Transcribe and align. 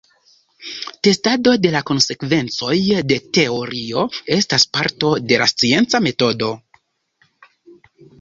Testado 1.07 1.51
de 1.65 1.71
la 1.73 1.81
konsekvencoj 1.89 2.77
de 3.11 3.17
teorio 3.39 4.05
estas 4.37 4.65
parto 4.79 5.11
de 5.33 5.39
la 5.43 5.47
scienca 5.53 6.01
metodo. 6.07 6.49